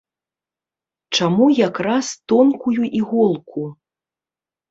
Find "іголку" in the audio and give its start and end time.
3.01-3.59